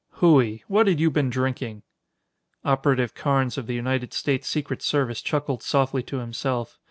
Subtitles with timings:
[0.13, 0.63] "Hooey!
[0.67, 1.83] What had you been drinking?"
[2.65, 6.79] Operative Carnes of the United States Secret Service chuckled softly to himself.